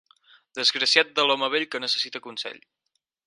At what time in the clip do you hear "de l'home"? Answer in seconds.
1.19-1.51